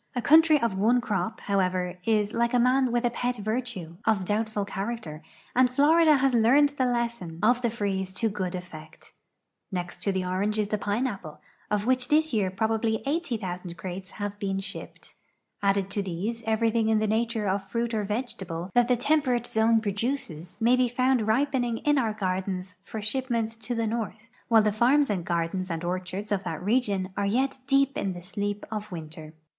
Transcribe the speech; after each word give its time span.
A 0.15 0.19
country 0.23 0.59
of 0.59 0.75
one 0.79 0.99
crop, 0.99 1.41
however, 1.41 1.99
is, 2.05 2.33
like 2.33 2.55
a 2.55 2.59
man 2.59 2.91
with 2.91 3.05
a 3.05 3.11
i>et 3.15 3.37
virtue, 3.37 3.97
of 4.03 4.25
doul)tful 4.25 4.65
character, 4.65 5.21
and 5.55 5.69
Florida 5.69 6.17
has 6.17 6.33
learned 6.33 6.69
the 6.69 6.87
lesson 6.87 7.37
of 7.43 7.61
the 7.61 7.69
freeze 7.69 8.11
to 8.13 8.27
good 8.27 8.55
effect. 8.55 9.13
Next 9.71 10.01
to 10.01 10.11
the 10.11 10.25
orange 10.25 10.57
is 10.57 10.69
the 10.69 10.79
inneapple, 10.79 11.37
of 11.69 11.85
which 11.85 12.07
this 12.07 12.33
year 12.33 12.49
})robably 12.49 13.03
80,000 13.05 13.77
crates 13.77 14.09
have 14.17 14.39
been 14.39 14.59
shipped. 14.59 15.13
Added 15.61 15.91
to 15.91 16.01
these, 16.01 16.41
everything 16.47 16.89
in 16.89 16.97
the 16.97 17.05
nature 17.05 17.47
of 17.47 17.69
fruit 17.69 17.93
or 17.93 18.03
vegetable 18.03 18.71
that 18.73 18.87
the 18.87 18.97
temperate 18.97 19.45
zone 19.45 19.81
produces 19.81 20.59
may 20.59 20.75
be 20.75 20.87
found 20.87 21.27
ripening 21.27 21.77
in 21.77 21.99
our 21.99 22.13
gardens 22.13 22.73
for 22.83 23.03
shipment 23.03 23.49
to 23.61 23.75
the 23.75 23.85
north 23.85 24.29
while 24.47 24.63
the 24.63 24.71
farms 24.73 25.11
and 25.11 25.25
gardens 25.25 25.69
and 25.69 25.83
orchards 25.83 26.31
of 26.31 26.43
that 26.43 26.63
region 26.63 27.09
are 27.15 27.27
}'^et 27.27 27.59
deep 27.67 27.95
in 27.99 28.13
the 28.13 28.23
sleep 28.23 28.65
of 28.71 28.91
winter. 28.91 29.33